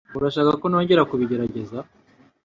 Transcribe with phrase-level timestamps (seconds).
[0.17, 1.77] Urashaka ko nongera kubigerageza?